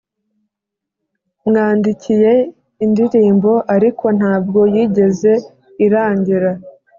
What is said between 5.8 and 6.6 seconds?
irangira